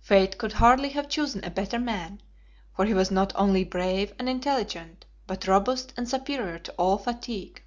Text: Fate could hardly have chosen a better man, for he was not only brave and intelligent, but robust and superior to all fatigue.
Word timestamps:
Fate 0.00 0.38
could 0.38 0.52
hardly 0.52 0.90
have 0.90 1.08
chosen 1.08 1.42
a 1.42 1.50
better 1.50 1.76
man, 1.80 2.22
for 2.76 2.84
he 2.84 2.94
was 2.94 3.10
not 3.10 3.32
only 3.34 3.64
brave 3.64 4.12
and 4.16 4.28
intelligent, 4.28 5.06
but 5.26 5.48
robust 5.48 5.92
and 5.96 6.08
superior 6.08 6.60
to 6.60 6.70
all 6.74 6.98
fatigue. 6.98 7.60